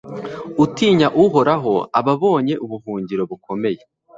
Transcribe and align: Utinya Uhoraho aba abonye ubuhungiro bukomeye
Utinya 0.63 1.07
Uhoraho 1.23 1.73
aba 1.99 2.13
abonye 2.17 2.53
ubuhungiro 2.63 3.23
bukomeye 3.29 3.81